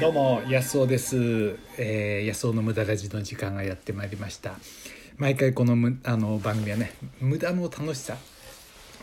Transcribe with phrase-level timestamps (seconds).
[0.00, 1.16] どうも安尾です、
[1.76, 4.54] えー、安尾の無駄ラジの時間がやってまいりました。
[5.16, 8.16] 毎回このむあの番組はね無駄の楽しさ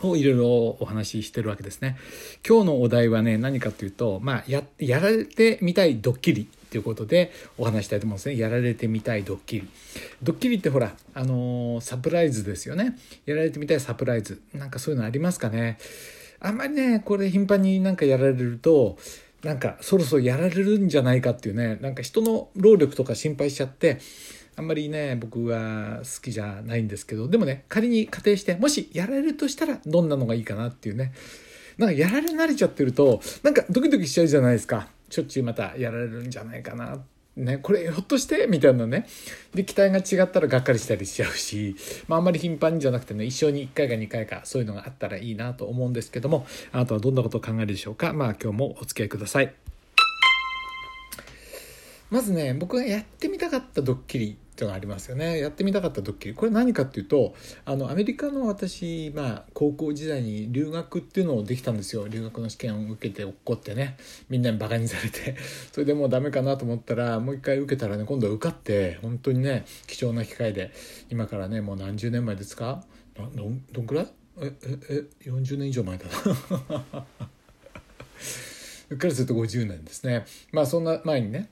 [0.02, 1.98] をいろいろお話ししてるわけですね。
[2.46, 8.38] 今日のお題はね何かというとまあややられてみたいドッキリということでお話したいと思うんですね。
[8.38, 9.68] やられてみたいドッキリ。
[10.22, 12.98] ドッキリってほらあのー、サプライズですよね。
[13.26, 14.40] やられてみたいサプライズ。
[14.54, 15.78] なんかそういうのありますかね？
[16.40, 18.98] あんまりねこれ頻繁になんかやられると
[19.42, 23.98] なんかそろそろやられるんじゃないかっていうねなんか人の労力とか心配しちゃって
[24.56, 31.12] あんまりね僕は好きじゃないんですけどでもね仮に仮定してもしやられるとしたらどんなのがいいかなっていうね。
[31.78, 34.88] なんかやられ慣れちゃってるとなんかドキドキしちゃうじゃないですか。
[35.10, 37.15] しょっちゅうまたやられるんじゃないかなって。
[37.36, 39.06] ね、これひょっとしてみたいなね。
[39.54, 41.76] で期待が違ったらがっかりしたりしちゃうし、
[42.08, 48.14] まあ、あんまり頻繁にじゃなくてね一生に1回か2回かそういうのがあったらいいなと思うんですけどもあなたはどんなことを考えるでしょうか。
[48.14, 49.54] まあ今日もお付き合いください。
[52.08, 55.38] まずね僕がやってみたかったドッキリっていうのがありますよね。
[55.38, 56.34] やってみたかったドッキリ。
[56.34, 57.34] これ何かっていうと
[57.66, 62.08] あのアメリカの私、まあ、高校時代に留学っていうのをできたんですよ。
[62.08, 63.98] 留学の試験を受けて落っこってね。
[64.30, 65.36] みんなにバカにされて。
[65.72, 70.72] それでもうダメかなと思ったらもう一回受けたらね今度は受かって本当にね貴重な機会で。
[71.10, 72.82] 今からねもう何十年前ですか？
[73.14, 74.06] どんどんくらい？
[74.40, 74.78] ええ
[75.24, 77.06] え40年以上前だな。
[78.88, 80.24] うっかりすると50年ですね。
[80.52, 81.50] まあそんな前にね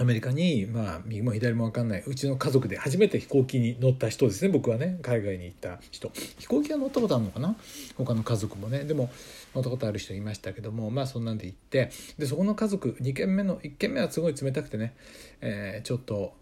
[0.00, 6.10] アメリカに、まあ、右も左も分かんないうちの家族で初めて飛行機に乗った人ですね僕はね海外に行った人。
[6.38, 7.54] 飛行機は乗ったことあるのかな？
[7.98, 8.84] 他の家族もね。
[8.84, 9.10] でも
[9.54, 11.90] 乗ったことある人いましたけどもまあそんなんで行って。
[12.18, 14.94] でそこの家族2軒目の1軒目はすごい冷たくてね、
[15.42, 16.32] えー、ちょっと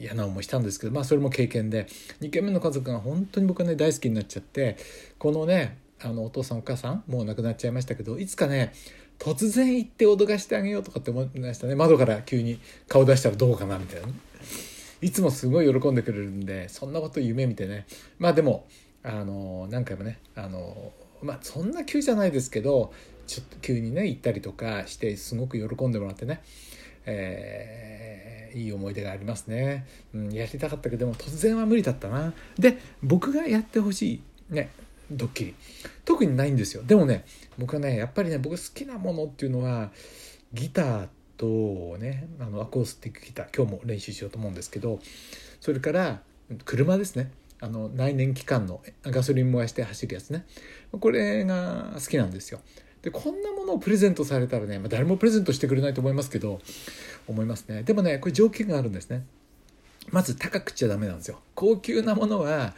[0.00, 1.88] 嫌な思いしたんですけどまあそれも経験で。
[2.20, 4.76] 2軒目の家族が本当に僕はね大好きになっちゃって
[5.18, 8.72] このねあのお父さんお母さんもう亡くなっちゃいましたけどいつかね
[9.18, 11.74] 突然行って脅かしてあげようとかって思いましたね。
[11.74, 14.14] 窓から急に顔出したらどうかなみたいなね。
[15.00, 17.86] いつもすごい喜んでくれるんでそんなこと夢見てね。
[18.18, 18.66] まあでも
[19.02, 20.92] あの何回もねあの
[21.22, 22.92] まあそんな急じゃないですけど
[23.26, 26.42] ちょっと急にね行ったりとかしてすごく喜んでもらってね、
[27.06, 32.32] えー、いい思い出がありますね、うん、やりたかったけども突然は無理だったな。
[32.58, 34.70] で僕がやってほしいね
[35.10, 35.54] ドッキリ
[36.04, 36.82] 特にないんですよ。
[36.82, 37.24] でもね
[37.58, 39.90] 僕はねやっぱりね僕好きなものっていうのは
[40.52, 45.00] ギターとねあのアコースティックギター今日も練習しようと思うんですけど
[45.60, 46.20] それから
[46.64, 47.30] 車ですね。
[47.60, 50.46] あの内燃機関のガソリン燃やして走るやつね。
[50.92, 52.60] これが好きなんですよ。
[53.02, 56.60] でこんなものをプレゼントされたらね、まあ、誰もプレゼントしてくれないと思いますけど
[57.26, 57.82] 思いますね。
[57.82, 59.24] でもねこれ条件があるんですね。
[60.10, 61.40] まず高くちゃダメなんですよ。
[61.54, 62.74] 高級なものは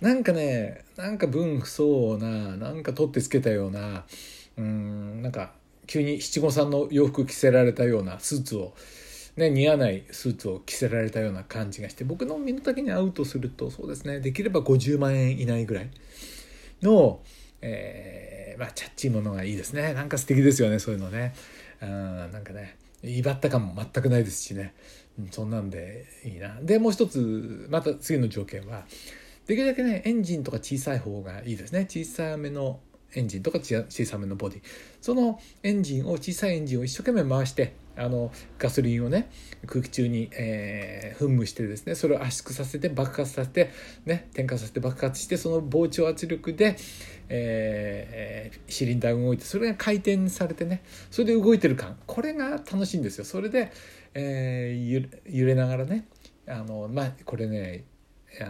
[0.00, 4.04] なんかねなんか分不相応ななんか取ってつけたような
[4.56, 5.52] うんなんか
[5.86, 8.74] 急に七五三の洋服着せられたようなスーツを、
[9.36, 15.90] ね、似合わないスーツを着せられたような感じがして僕の身の丈に合うとするとそうですねできれば50万円以内ぐらい
[16.82, 17.20] の、
[17.60, 19.94] えー、まあチャッチーものがいいですね。
[19.94, 21.34] なんか素敵ですよねそういうのね。
[21.80, 24.74] うんなんかね威張った感も全くないですしね。
[25.30, 26.58] そんなんでいいな。
[26.60, 28.84] でもう一つまた次の条件は
[29.52, 31.86] できるだけねエンジンとか小さい方がいいですね。
[31.86, 32.80] 小さめの
[33.14, 34.62] エンジンとか小さめのボディ。
[35.02, 39.30] そのエンジンを小さいエンジンを一生懸命回してあのガソリンをね
[39.66, 43.70] 空気中に、えー、噴霧してですねそれを圧縮させて爆発させて、
[44.06, 46.78] ね、点火させて爆発してその膨張圧力で、
[47.28, 51.98] えー、シリンダーが動いてそれが回転されてねそれで動いてる感。
[52.06, 53.26] これが楽しいんですよ。
[53.26, 53.70] それで、
[54.14, 56.08] えー、揺れながらね
[56.48, 57.84] あのまあこれね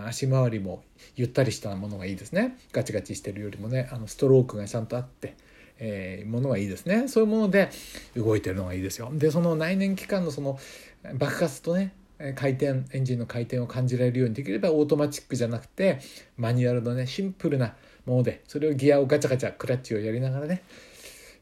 [0.06, 0.82] 足回りも
[1.16, 2.56] ゆったりしたものがいいですね。
[2.72, 5.34] ガチガチしてるよりもねあのストロークがちゃんとあって、
[5.78, 7.09] えー、ものがいいですね。
[7.09, 7.70] そういうもので
[8.16, 9.10] 動いてるのがいいですよ。
[9.12, 10.59] でその内燃機関のその
[11.15, 11.92] 爆発とね
[12.37, 15.98] 回転エンジンの回転を感じられるようにできればオートマチックじゃなくて
[16.37, 17.75] マニュアルのねシンプルな
[18.06, 20.62] ものでそれをギアをガチャガチャクラッチをやりながらね、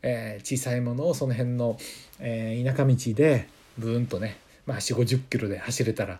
[0.03, 1.77] えー、小さいものをその辺の、
[2.19, 6.19] えー、田舎道でブーンとね、まあ、4 5 0キロで走れたら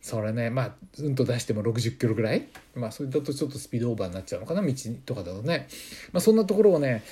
[0.00, 2.48] それねまあうんと出しても60キロぐらい？
[2.74, 4.62] まあそれだとちょっとスピードオーバーになっちゃうのかな？
[4.62, 4.72] 道
[5.04, 5.68] とかだとね、
[6.12, 7.02] まあ、そんなところをね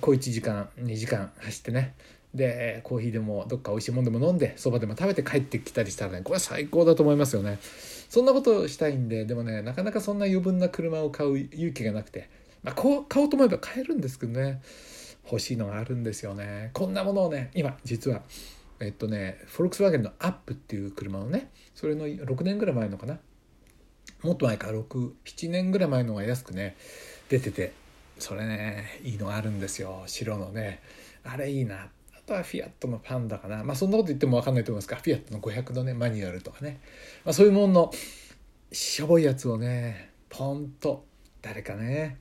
[0.00, 1.94] 小1時間2時間走ってね。
[2.32, 7.58] でコーヒーでもどっか美味しいもんでも飲んでそばでも食べて帰ってきたりしたらねこれ最高だと思いますよね。
[8.08, 12.30] そんなことしたいんででもねなかなかそんな余分な車を買う勇気がなくて、
[12.62, 14.62] まあ、こう買おうと思えば買えるんですけどね。
[15.24, 16.70] 欲しいのがあるんですよね。
[16.72, 18.22] こんなものをね今実は
[18.80, 23.18] えっとねフォルクスワーゲンのアップっていう車のねそれの6年ぐらい前のかな。
[24.22, 24.68] もっと前か。
[24.68, 26.76] 67年ぐらい前のが安くね
[27.28, 27.72] 出てて
[28.18, 30.02] それねいいのがあるんですよ。
[30.06, 30.82] 白のね。
[31.24, 31.76] あれいいな。
[31.84, 31.88] あ
[32.26, 33.64] とはフィアットのパンダかな。
[33.64, 36.80] まあそんなこと言っても分かんないと思いますがフィアットの500のねマニュアルとかね、
[37.24, 37.92] まあ、そういうものの
[38.72, 41.04] しょぼいやつをねポンと
[41.42, 42.18] 誰かね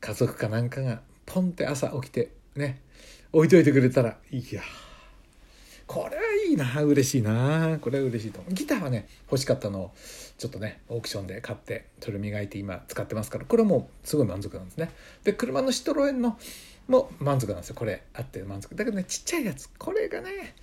[0.00, 2.80] 家族かなんかがポンって朝起きてね
[3.32, 4.62] 置いといてくれたらいや
[5.92, 7.76] これはいいな嬉しいな。
[7.78, 8.42] これは嬉しいと。
[8.48, 9.90] ギターはね欲しかったのを
[10.38, 14.90] ちょっとねオークションで買ってそれ磨いて今使ってますからこれはもうすごい満足なんですね。
[15.22, 16.38] で車のシトロエンの
[16.88, 17.74] も満足なんですよ。
[17.74, 18.74] これあって満足。
[18.74, 19.68] だけどねちっちゃいやつ。
[19.78, 20.54] これがね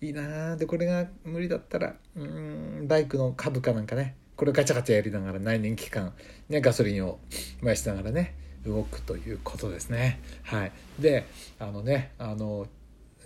[0.00, 0.56] いいな。
[0.56, 6.14] でこれが無理だったらうんバイクの株かなんかねこれガチャガチャやりながら内燃機関、
[6.48, 7.18] ね、ガソリンを
[7.60, 8.34] 燃やしながらね
[8.64, 10.20] 動くということですね。
[10.44, 11.26] はい、で
[11.58, 12.66] あのねあの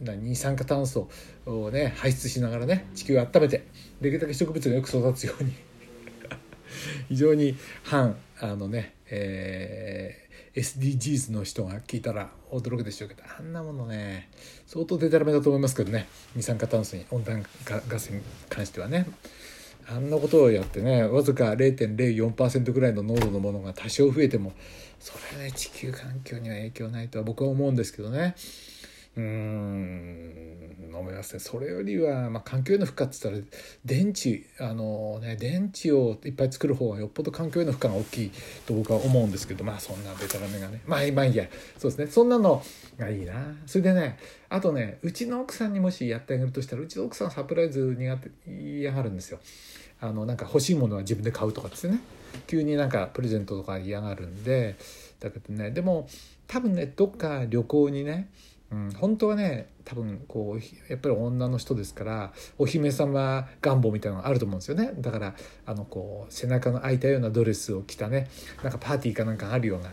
[0.00, 1.08] 二酸化炭素
[1.46, 3.66] をね排出しながらね地球を温めて
[4.00, 5.52] できるだけ植物がよく育つように
[7.08, 14.28] 非常に反あのね、えー、SDGs の人が聞いたら驚くでしょうけどあんなものね
[14.66, 16.06] 相当デタラメだと思いますけどね
[16.36, 19.06] 二酸化炭素に温暖化ガスに関してはね
[19.90, 24.52] あんなことをやってねわずか0.04%ぐらいの濃度のものが多少増えても
[25.00, 28.34] それはね地球環境には影響ないとは僕は思うんですけどね。
[29.18, 30.38] うーん
[30.98, 38.32] 思いますねそれよりは、まあ、環境への負荷って言ったら電池あのね電池をいっぱい作る方がよっぽど環境への負荷が大きい
[38.66, 41.46] と僕は思うんですけどまあそんなベタラメがねまあまあいいや。
[41.78, 42.06] そうですね。
[42.06, 42.62] そんなの
[42.98, 43.34] がいいな。
[43.66, 44.18] それでね
[44.48, 49.38] あとねうちの奥さんにもしやってあげるとしたらうちの奥さんサプライズ苦手嫌がるんですよ。
[50.00, 52.00] あのなんか欲しいものは自分で買うとかですね。
[52.46, 54.76] 急になんかプレゼントとか嫌がるんで
[55.18, 56.08] だけどねでも
[56.46, 58.28] 多分ねどっか旅行にね
[58.70, 64.92] うん、本当はね多分こうやっぱり女の人ですからお姫様願望みたいなのがあると思うんですよね。
[64.98, 65.34] だから
[65.64, 68.28] あのこう背中の開いたようなドレスを着たね
[68.62, 69.92] なんかパーティーかなんかあるような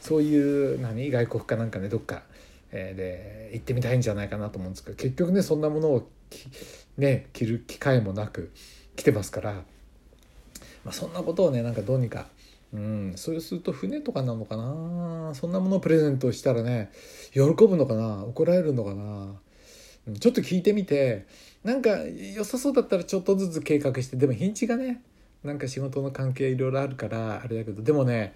[0.00, 2.22] そういう何外国かなんかねどっか、
[2.70, 6.08] え、で行ってみたいんじゃないかなと思うんですけど結局ねそんなものを
[6.96, 8.52] ね着る機会もなく
[8.96, 9.62] 来てますから、ま
[10.90, 12.26] あ、そんなことをねなんかどうにか
[12.72, 15.32] うん、それすると船とかなのかな。
[15.34, 16.90] そんなものをプレゼントしたらね
[17.32, 18.24] 喜ぶのかな。
[18.24, 19.36] 怒られるのかな。
[20.06, 21.26] うんちょっと聞いてみて。
[21.62, 21.90] なんか
[22.34, 24.16] 良さそうだったらちょっとずつ計画して。
[24.16, 25.02] でも日にちがね
[25.44, 27.82] なんか仕事の関係いろいろあるからあれだけど。
[27.82, 28.34] でもね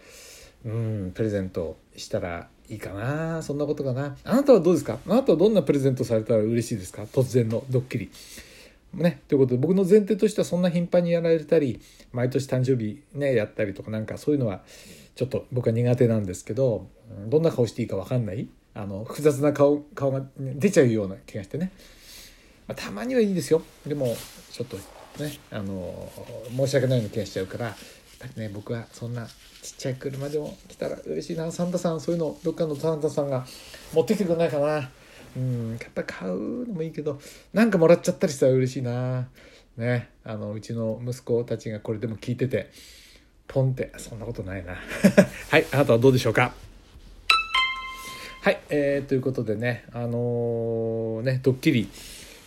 [0.65, 3.43] うんプレゼントしたらいいかな。
[3.43, 4.17] そんなことかな。
[4.23, 4.99] あなたはどうですか？
[5.07, 7.03] あなたはどんなプレゼントされたら嬉しいですか？
[7.05, 8.11] 突然のドッキリ。
[8.95, 11.81] ね、ということで僕の前提としてはそんな頻繁にやられたり
[12.13, 14.63] 毎年誕生日ねやったりとかなんかそういうのは
[15.15, 16.89] ちょっと僕は苦手なんですけど
[17.27, 21.73] どんな顔していいか分かんないあの複雑な顔顔が出ちゃうような気がしてね、
[22.67, 23.63] まあ、たまにはいいですよ。
[23.87, 24.17] でも
[24.53, 24.77] ちょっと
[25.23, 26.11] ねあの
[26.57, 27.75] 申し訳ないような気がしちゃうからやっ
[28.19, 31.51] ぱりね僕はそんなちっちゃい車でも来たら嬉しいな。
[31.51, 33.47] サンタさんそういうのどっかのサンタさんが
[33.93, 34.91] 持ってきてくれないかな。
[35.37, 37.21] うんやっぱ買うのもいいけど
[37.53, 39.29] なんかもらっちゃったりしたら嬉しいな。
[39.77, 42.71] ねあのうちの息子たちがこれでも聞いてて
[43.47, 44.75] ポンってそんなことないな。
[45.51, 46.55] はいあなたはどうでしょうか？
[48.43, 51.89] はい、えー、ということでねあのー、ねドッキリ、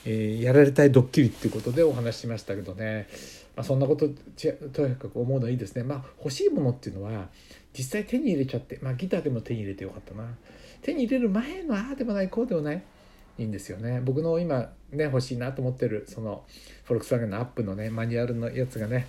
[0.05, 3.07] えー、やられたいドッキリっていうことでお話ししましたけどね、
[3.55, 4.07] まあ、そんなこと
[4.73, 5.83] とにかく思うのはいいですね。
[5.83, 7.27] まあ欲しいものっていうのは
[7.77, 10.25] 実際手に入れちゃって、まあ、ギターでも手に入れてよかったな。
[10.81, 12.83] 手に入れる前のああでもないこうでもない。
[13.37, 14.01] いいんですよね。
[14.03, 16.43] 僕の今ね欲しいなと思ってるその
[16.83, 19.07] フォルクスワーゲンのアップのねマニュアルのやつがね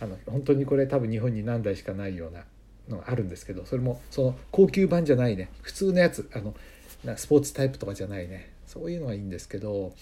[0.00, 2.44] あの本当にこれ多分日本に何台しかないような
[2.88, 6.54] のがあるんですけどそれもその高級版じゃないね普通のやつあの
[7.16, 9.92] スポーツタイプとかじゃないねそういうのはいいんですけど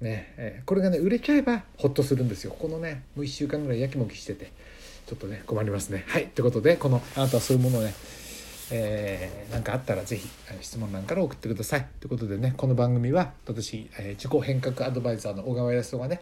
[0.00, 2.54] ね、え、これがね売れちゃえばホッとするんですよ。
[2.56, 4.52] このねもう1週間ぐらいやきもきしてて。
[5.08, 7.94] ちょっとね困りますねはいということでこのあなたはそういうものをね
[8.70, 10.28] えー、かあったら是非
[10.60, 11.86] 質問欄から送ってください。
[12.00, 16.20] ということでねこの番組は私、えー、自己変革アドバイザーの小川康夫がね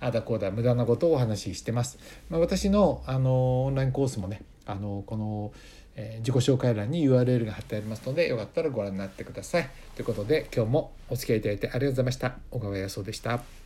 [0.00, 1.98] あだこうだ無駄なことをお話ししてます。
[2.28, 5.52] まあ、私のあのオンラインコースもねあのこの、
[5.94, 9.70] えー、自己紹介欄に URL が貼ってありますのでよかったらご覧になってください。
[9.94, 12.36] ということで今日もお付き合いいただいてありがとうございました。
[12.50, 13.65] 小川康夫でした。